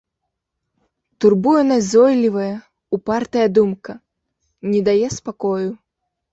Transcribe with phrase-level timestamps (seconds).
[1.25, 2.49] Турбуе назойлівая,
[2.99, 3.93] упартая думка,
[4.73, 5.69] не дае спакою.